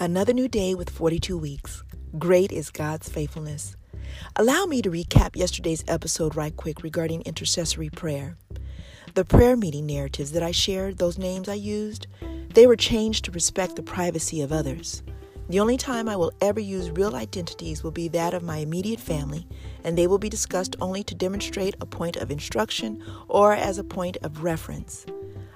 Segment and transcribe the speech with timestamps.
[0.00, 1.84] Another new day with 42 weeks.
[2.18, 3.76] Great is God's faithfulness.
[4.34, 8.36] Allow me to recap yesterday's episode right quick regarding intercessory prayer.
[9.14, 12.08] The prayer meeting narratives that I shared, those names I used,
[12.54, 15.02] they were changed to respect the privacy of others.
[15.48, 19.00] The only time I will ever use real identities will be that of my immediate
[19.00, 19.46] family,
[19.84, 23.84] and they will be discussed only to demonstrate a point of instruction or as a
[23.84, 25.06] point of reference.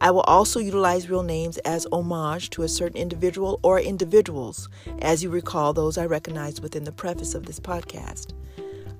[0.00, 4.68] I will also utilize real names as homage to a certain individual or individuals,
[5.00, 8.32] as you recall those I recognized within the preface of this podcast.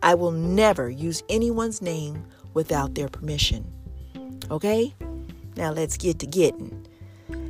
[0.03, 3.73] I will never use anyone's name without their permission.
[4.51, 4.95] Okay?
[5.57, 6.87] Now let's get to getting.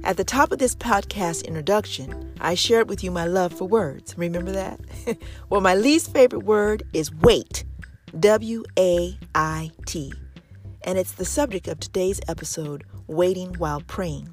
[0.05, 4.17] At the top of this podcast introduction, I shared with you my love for words.
[4.17, 4.81] Remember that?
[5.51, 7.65] well, my least favorite word is wait.
[8.19, 10.13] W A I T.
[10.83, 14.33] And it's the subject of today's episode Waiting While Praying.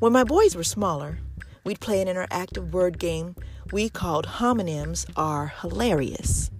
[0.00, 1.20] When my boys were smaller,
[1.62, 3.36] we'd play an interactive word game
[3.70, 6.50] we called homonyms are hilarious.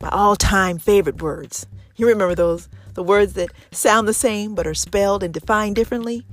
[0.00, 1.66] My all time favorite words.
[1.96, 2.68] You remember those?
[2.94, 6.24] The words that sound the same but are spelled and defined differently?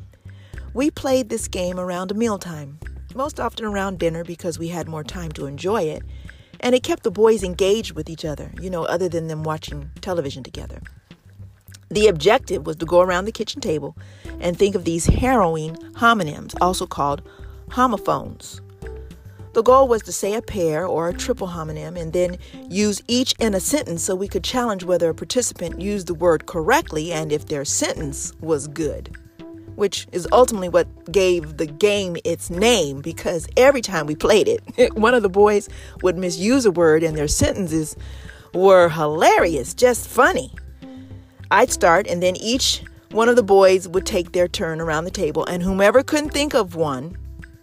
[0.75, 2.77] We played this game around mealtime,
[3.15, 6.03] most often around dinner because we had more time to enjoy it,
[6.59, 9.89] and it kept the boys engaged with each other, you know, other than them watching
[10.01, 10.81] television together.
[11.93, 13.95] The objective was to go around the kitchen table
[14.39, 17.21] and think of these harrowing homonyms, also called
[17.69, 18.61] homophones.
[19.53, 23.35] The goal was to say a pair or a triple homonym and then use each
[23.37, 27.31] in a sentence so we could challenge whether a participant used the word correctly and
[27.31, 29.15] if their sentence was good
[29.75, 34.93] which is ultimately what gave the game its name because every time we played it,
[34.95, 35.67] one of the boys
[36.03, 37.95] would misuse a word and their sentences
[38.53, 40.51] were hilarious, just funny.
[41.53, 45.11] I'd start, and then each one of the boys would take their turn around the
[45.11, 47.17] table, and whomever couldn't think of one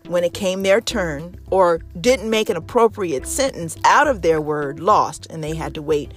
[0.07, 4.81] when it came their turn or didn't make an appropriate sentence out of their word
[4.81, 6.13] lost, and they had to wait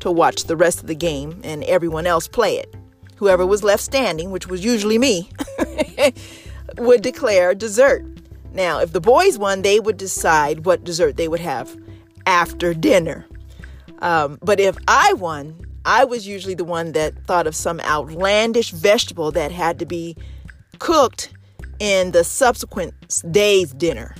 [0.00, 2.72] to watch the rest of the game and everyone else play it
[3.16, 5.28] whoever was left standing, which was usually me,
[6.78, 8.04] would declare dessert.
[8.52, 11.76] Now, if the boys won, they would decide what dessert they would have
[12.24, 13.26] after dinner.
[13.98, 18.72] Um, but if I won, I was usually the one that thought of some outlandish
[18.72, 20.16] vegetable that had to be
[20.80, 21.32] cooked
[21.78, 24.16] in the subsequent day's dinner.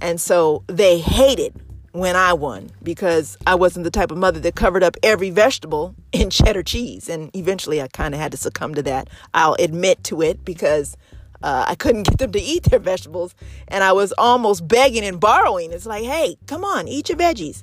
[0.00, 1.54] And so they hated
[1.92, 5.94] when I won because I wasn't the type of mother that covered up every vegetable
[6.12, 7.08] in cheddar cheese.
[7.08, 9.08] And eventually I kind of had to succumb to that.
[9.34, 10.96] I'll admit to it because
[11.44, 13.36] uh, I couldn't get them to eat their vegetables.
[13.68, 15.70] And I was almost begging and borrowing.
[15.70, 17.62] It's like, hey, come on, eat your veggies.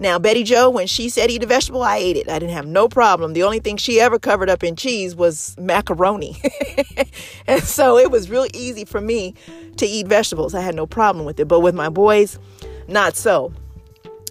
[0.00, 2.26] Now, Betty Joe, when she said eat a vegetable, I ate it.
[2.26, 3.34] I didn't have no problem.
[3.34, 6.40] The only thing she ever covered up in cheese was macaroni.
[7.46, 9.34] and so it was really easy for me
[9.76, 10.54] to eat vegetables.
[10.54, 11.48] I had no problem with it.
[11.48, 12.38] But with my boys,
[12.88, 13.52] not so.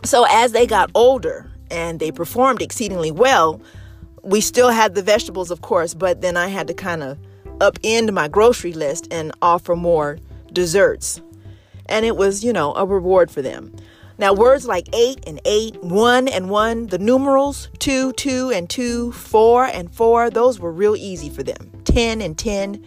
[0.04, 3.62] So as they got older and they performed exceedingly well,
[4.24, 7.20] we still had the vegetables, of course, but then I had to kind of
[7.60, 10.18] upend my grocery list and offer more
[10.52, 11.22] desserts.
[11.86, 13.72] And it was, you know, a reward for them.
[14.20, 19.14] Now, words like eight and eight, one and one, the numerals two, two and two,
[19.14, 21.72] four and four, those were real easy for them.
[21.86, 22.86] Ten and ten,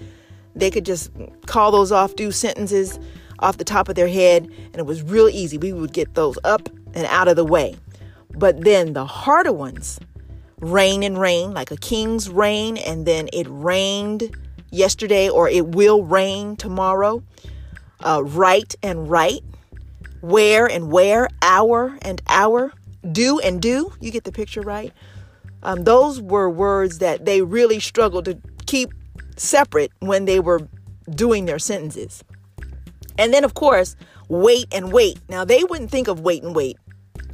[0.54, 1.10] they could just
[1.46, 3.00] call those off, do sentences
[3.38, 5.56] off the top of their head, and it was real easy.
[5.56, 7.76] We would get those up and out of the way.
[8.36, 9.98] But then the harder ones,
[10.60, 14.36] rain and rain, like a king's rain, and then it rained
[14.70, 17.22] yesterday or it will rain tomorrow.
[18.00, 19.42] Uh, right and right,
[20.22, 22.72] where and where, hour and hour,
[23.10, 23.92] do and do.
[24.00, 24.92] You get the picture, right?
[25.62, 28.92] Um, those were words that they really struggled to keep
[29.36, 30.66] separate when they were
[31.10, 32.24] doing their sentences.
[33.18, 33.96] And then, of course,
[34.28, 35.20] wait and wait.
[35.28, 36.78] Now, they wouldn't think of wait and wait.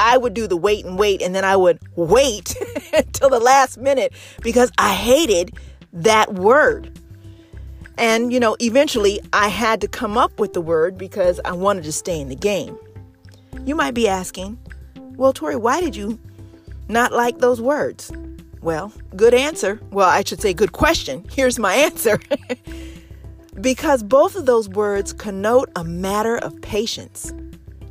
[0.01, 2.45] I would do the wait and wait, and then I would wait
[3.13, 4.13] till the last minute
[4.43, 5.57] because I hated
[5.93, 6.99] that word.
[7.99, 11.85] And, you know, eventually I had to come up with the word because I wanted
[11.85, 12.79] to stay in the game.
[13.65, 14.59] You might be asking,
[15.17, 16.19] well, Tori, why did you
[16.89, 18.13] not like those words?
[18.63, 19.81] Well, good answer.
[19.91, 21.25] Well, I should say good question.
[21.31, 22.21] Here's my answer.
[23.61, 27.33] because both of those words connote a matter of patience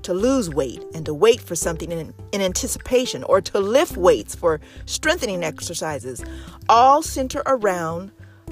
[0.04, 4.36] to lose weight and to wait for something in, in, anticipation or to lift weights
[4.36, 6.24] for strengthening exercises
[6.70, 8.12] all center around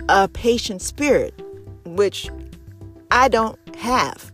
[0.09, 1.41] a patient spirit,
[1.95, 2.29] which
[3.11, 4.31] I don't have.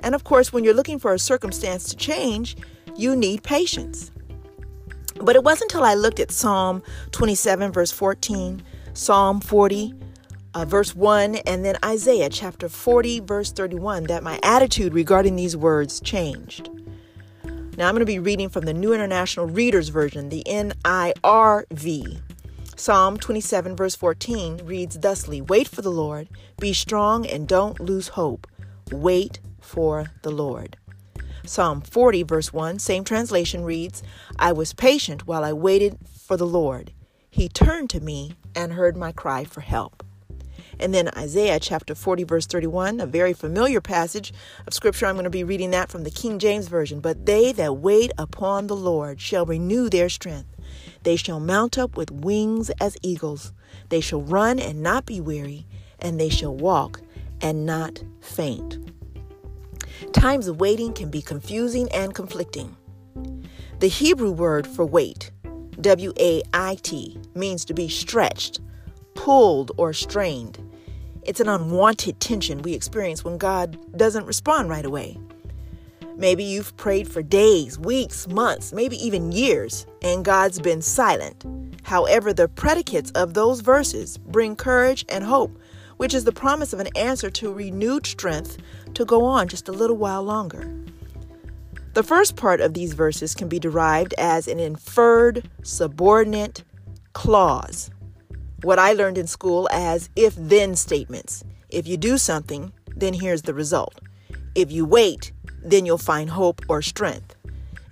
[0.00, 2.56] And of course, when you're looking for a circumstance to change,
[2.96, 4.10] you need patience.
[5.20, 8.62] But it wasn't until I looked at Psalm 27, verse 14,
[8.94, 9.94] Psalm 40,
[10.54, 15.56] uh, verse 1, and then Isaiah chapter 40, verse 31, that my attitude regarding these
[15.56, 16.70] words changed.
[17.76, 22.20] Now I'm going to be reading from the New International Reader's Version, the NIRV.
[22.78, 26.28] Psalm 27, verse 14 reads thusly Wait for the Lord,
[26.60, 28.46] be strong, and don't lose hope.
[28.92, 30.76] Wait for the Lord.
[31.44, 34.04] Psalm 40, verse 1, same translation reads
[34.38, 36.92] I was patient while I waited for the Lord.
[37.28, 40.04] He turned to me and heard my cry for help.
[40.78, 44.32] And then Isaiah chapter 40, verse 31, a very familiar passage
[44.68, 45.06] of scripture.
[45.06, 47.00] I'm going to be reading that from the King James Version.
[47.00, 50.54] But they that wait upon the Lord shall renew their strength.
[51.02, 53.52] They shall mount up with wings as eagles.
[53.88, 55.66] They shall run and not be weary,
[55.98, 57.00] and they shall walk
[57.40, 58.78] and not faint.
[60.12, 62.76] Times of waiting can be confusing and conflicting.
[63.80, 65.30] The Hebrew word for wait,
[65.80, 68.60] W A I T, means to be stretched,
[69.14, 70.58] pulled, or strained.
[71.22, 75.18] It's an unwanted tension we experience when God doesn't respond right away.
[76.18, 81.46] Maybe you've prayed for days, weeks, months, maybe even years, and God's been silent.
[81.84, 85.58] However, the predicates of those verses bring courage and hope,
[85.96, 88.58] which is the promise of an answer to renewed strength
[88.94, 90.68] to go on just a little while longer.
[91.94, 96.64] The first part of these verses can be derived as an inferred subordinate
[97.12, 97.90] clause
[98.62, 101.44] what I learned in school as if then statements.
[101.70, 104.00] If you do something, then here's the result.
[104.54, 105.32] If you wait,
[105.62, 107.34] then you'll find hope or strength.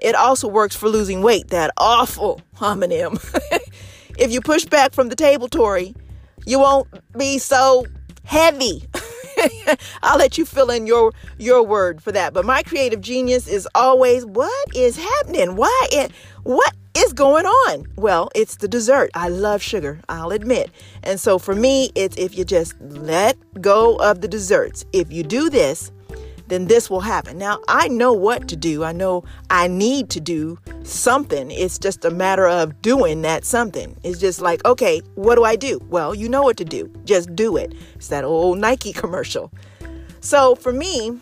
[0.01, 3.19] It also works for losing weight, that awful homonym.
[4.19, 5.95] if you push back from the table, Tori,
[6.45, 7.87] you won't be so
[8.25, 8.89] heavy.
[10.03, 12.33] I'll let you fill in your your word for that.
[12.33, 15.57] But my creative genius is always what is happening?
[15.57, 16.13] Why it
[16.43, 17.87] what is going on?
[17.97, 19.11] Well, it's the dessert.
[19.15, 20.71] I love sugar, I'll admit.
[21.03, 24.85] And so for me, it's if you just let go of the desserts.
[24.93, 25.93] If you do this,
[26.49, 27.39] then this will happen.
[27.39, 28.85] Now, I know what to do.
[28.85, 31.51] I know I need to do something.
[31.51, 33.97] It's just a matter of doing that something.
[34.03, 35.81] It's just like, okay, what do I do?
[35.89, 36.91] Well, you know what to do.
[37.05, 37.75] Just do it.
[37.95, 39.53] It's that old Nike commercial.
[40.21, 41.21] So for me,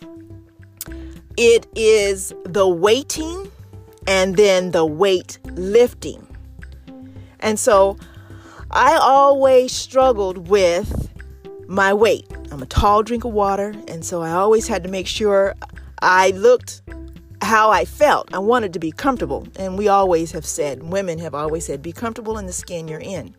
[1.37, 3.51] it is the waiting
[4.07, 6.27] and then the weight lifting.
[7.41, 7.97] And so
[8.71, 11.11] I always struggled with
[11.67, 12.27] my weight.
[12.51, 15.55] I'm a tall drink of water, and so I always had to make sure
[16.01, 16.83] I looked
[17.43, 18.33] how I felt.
[18.35, 19.47] I wanted to be comfortable.
[19.57, 23.01] And we always have said, women have always said, be comfortable in the skin you're
[23.01, 23.35] in.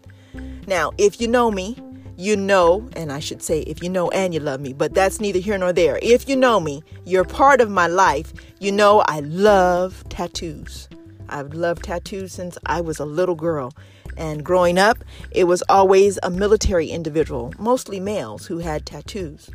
[0.67, 1.77] Now, if you know me,
[2.17, 5.19] you know, and I should say, if you know and you love me, but that's
[5.19, 5.99] neither here nor there.
[6.01, 8.33] If you know me, you're part of my life.
[8.59, 10.87] You know, I love tattoos.
[11.29, 13.73] I've loved tattoos since I was a little girl.
[14.17, 14.97] And growing up,
[15.31, 19.49] it was always a military individual, mostly males, who had tattoos.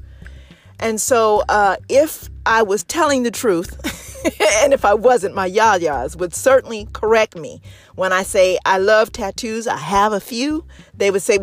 [0.78, 3.76] And so, uh, if I was telling the truth,
[4.62, 7.60] and if I wasn't, my yayas would certainly correct me.
[7.94, 10.64] When I say I love tattoos, I have a few,
[10.94, 11.38] they would say,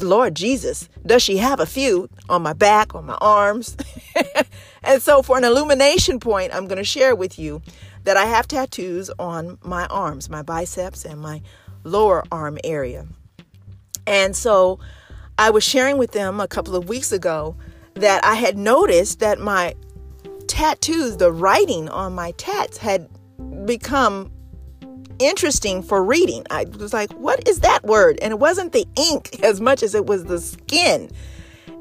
[0.00, 3.76] Lord Jesus, does she have a few on my back, on my arms?
[4.84, 7.60] and so, for an illumination point, I'm going to share with you
[8.04, 11.42] that I have tattoos on my arms, my biceps, and my
[11.84, 13.06] lower arm area.
[14.06, 14.78] And so,
[15.38, 17.56] I was sharing with them a couple of weeks ago
[17.94, 19.74] that I had noticed that my
[20.46, 23.08] tattoos, the writing on my tats, had
[23.66, 24.30] become
[25.18, 26.44] interesting for reading.
[26.50, 28.18] I was like, what is that word?
[28.22, 31.10] And it wasn't the ink as much as it was the skin.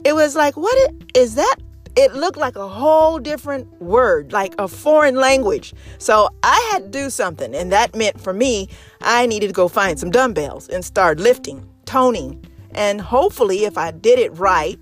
[0.03, 1.55] It was like, what is that?
[1.95, 5.73] It looked like a whole different word, like a foreign language.
[5.99, 7.53] So I had to do something.
[7.53, 8.69] And that meant for me,
[9.01, 12.43] I needed to go find some dumbbells and start lifting, toning.
[12.71, 14.79] And hopefully, if I did it right,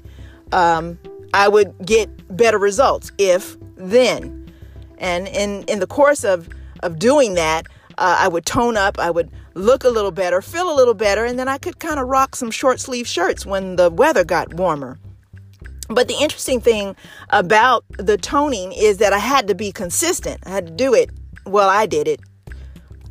[0.53, 0.97] um,
[1.33, 4.49] I would get better results if then.
[4.97, 6.47] And in, in the course of,
[6.81, 7.65] of doing that,
[7.97, 11.25] uh, I would tone up, I would look a little better, feel a little better,
[11.25, 14.53] and then I could kind of rock some short sleeve shirts when the weather got
[14.53, 14.97] warmer.
[15.93, 16.95] But the interesting thing
[17.29, 20.41] about the toning is that I had to be consistent.
[20.45, 21.09] I had to do it.
[21.45, 22.21] Well, I did it.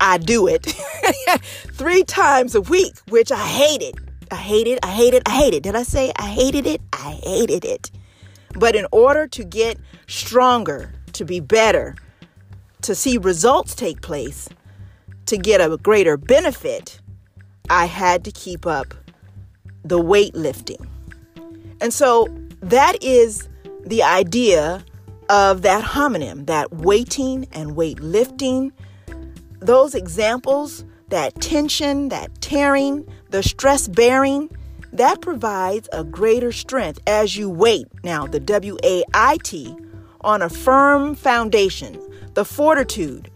[0.00, 0.64] I do it
[1.72, 3.96] three times a week, which I hated.
[4.30, 5.62] I hated, I hated, I hated.
[5.62, 6.80] Did I say I hated it?
[6.92, 7.90] I hated it.
[8.54, 11.96] But in order to get stronger, to be better,
[12.82, 14.48] to see results take place,
[15.26, 17.00] to get a greater benefit,
[17.68, 18.94] I had to keep up
[19.84, 20.86] the weightlifting.
[21.80, 22.26] And so
[22.60, 23.48] that is
[23.84, 24.84] the idea
[25.28, 28.72] of that homonym, that weighting and weightlifting.
[29.60, 34.50] Those examples, that tension, that tearing, the stress bearing,
[34.92, 37.86] that provides a greater strength as you wait.
[38.02, 39.76] Now, the W A I T
[40.22, 41.98] on a firm foundation,
[42.34, 43.30] the fortitude,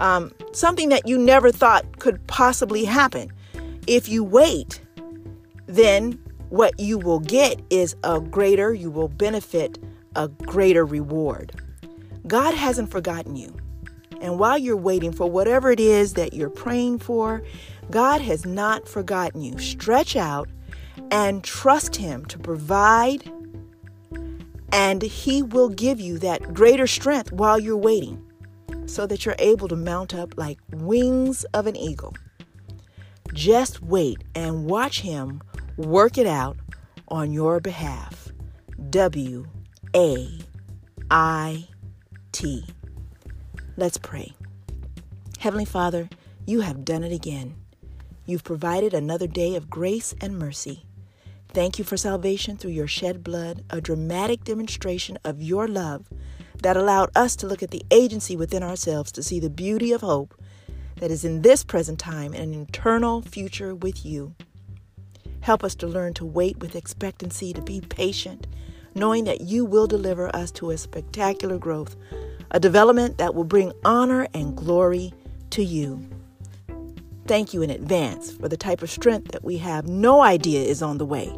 [0.00, 3.32] um, something that you never thought could possibly happen.
[3.86, 4.82] If you wait,
[5.66, 9.78] then what you will get is a greater, you will benefit
[10.16, 11.52] a greater reward.
[12.26, 13.54] God hasn't forgotten you.
[14.20, 17.42] And while you're waiting for whatever it is that you're praying for,
[17.90, 19.58] God has not forgotten you.
[19.58, 20.48] Stretch out
[21.10, 23.30] and trust Him to provide,
[24.72, 28.24] and He will give you that greater strength while you're waiting
[28.86, 32.14] so that you're able to mount up like wings of an eagle.
[33.32, 35.42] Just wait and watch Him
[35.78, 36.56] work it out
[37.06, 38.28] on your behalf.
[38.90, 39.46] W
[39.94, 40.28] A
[41.10, 41.68] I
[42.32, 42.64] T.
[43.76, 44.32] Let's pray.
[45.38, 46.08] Heavenly Father,
[46.46, 47.54] you have done it again.
[48.26, 50.84] You've provided another day of grace and mercy.
[51.50, 56.08] Thank you for salvation through your shed blood, a dramatic demonstration of your love
[56.60, 60.00] that allowed us to look at the agency within ourselves to see the beauty of
[60.00, 60.34] hope
[60.96, 64.34] that is in this present time and an eternal future with you.
[65.48, 68.46] Help us to learn to wait with expectancy, to be patient,
[68.94, 71.96] knowing that you will deliver us to a spectacular growth,
[72.50, 75.14] a development that will bring honor and glory
[75.48, 76.06] to you.
[77.26, 80.82] Thank you in advance for the type of strength that we have no idea is
[80.82, 81.34] on the way.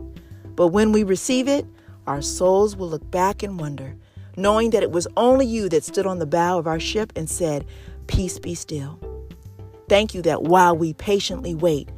[0.57, 1.65] But when we receive it,
[2.09, 3.95] our souls will look back and wonder
[4.37, 7.31] knowing that it was only you that stood on the bow of our ship and
[7.31, 7.65] said,
[8.09, 8.99] Peace be still.
[9.89, 11.89] Thank you that while we patiently wait,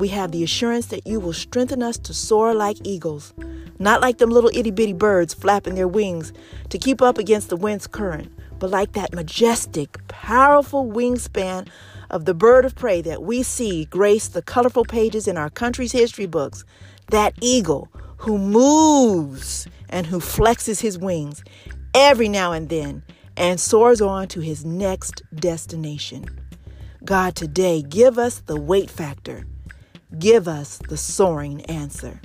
[0.00, 3.34] we have the assurance that you will strengthen us to soar like eagles,
[3.78, 6.32] not like them little itty bitty birds flapping their wings
[6.70, 11.68] to keep up against the wind's current, but like that majestic, powerful wingspan
[12.08, 15.92] of the bird of prey that we see grace the colorful pages in our country's
[15.92, 16.64] history books,
[17.10, 21.44] that eagle who moves and who flexes his wings
[21.94, 23.02] every now and then
[23.36, 26.24] and soars on to his next destination.
[27.04, 29.46] God, today, give us the weight factor.
[30.18, 32.20] Give us the soaring answer.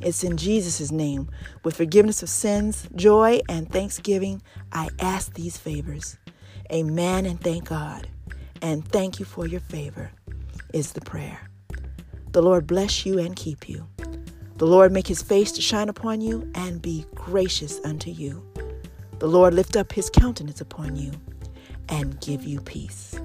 [0.00, 1.28] It's in Jesus' name,
[1.64, 4.42] with forgiveness of sins, joy, and thanksgiving,
[4.72, 6.16] I ask these favors.
[6.72, 8.08] Amen and thank God.
[8.62, 10.10] And thank you for your favor,
[10.72, 11.50] is the prayer.
[12.32, 13.86] The Lord bless you and keep you.
[14.56, 18.44] The Lord make his face to shine upon you and be gracious unto you.
[19.18, 21.12] The Lord lift up his countenance upon you
[21.88, 23.18] and give you peace.